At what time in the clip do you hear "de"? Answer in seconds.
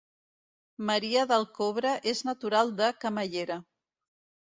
2.83-2.91